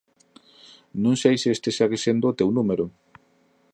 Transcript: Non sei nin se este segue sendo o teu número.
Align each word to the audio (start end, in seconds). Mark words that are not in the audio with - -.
Non 1.03 1.15
sei 1.21 1.33
nin 1.37 1.41
se 1.41 1.49
este 1.55 1.69
segue 1.77 1.97
sendo 2.05 2.25
o 2.27 2.37
teu 2.39 2.49
número. 2.57 2.85